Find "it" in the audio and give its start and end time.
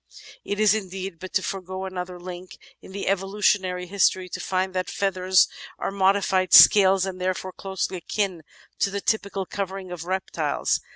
0.43-0.59